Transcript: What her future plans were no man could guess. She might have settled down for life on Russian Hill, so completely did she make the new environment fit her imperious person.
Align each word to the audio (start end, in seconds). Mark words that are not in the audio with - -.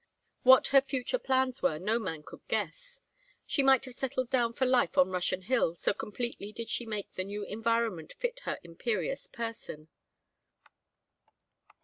What 0.41 0.69
her 0.69 0.81
future 0.81 1.19
plans 1.19 1.61
were 1.61 1.77
no 1.77 1.99
man 1.99 2.23
could 2.23 2.41
guess. 2.47 3.01
She 3.45 3.61
might 3.61 3.85
have 3.85 3.93
settled 3.93 4.31
down 4.31 4.51
for 4.53 4.65
life 4.65 4.97
on 4.97 5.11
Russian 5.11 5.43
Hill, 5.43 5.75
so 5.75 5.93
completely 5.93 6.51
did 6.51 6.69
she 6.71 6.87
make 6.87 7.11
the 7.13 7.23
new 7.23 7.43
environment 7.43 8.13
fit 8.17 8.39
her 8.45 8.57
imperious 8.63 9.27
person. 9.27 9.89